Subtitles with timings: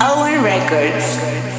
[0.00, 1.57] Owen Records.